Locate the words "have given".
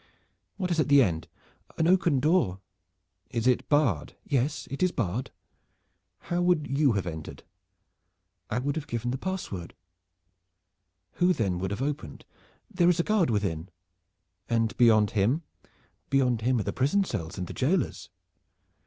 8.77-9.11